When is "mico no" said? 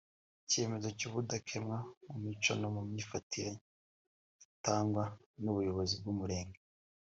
2.23-2.67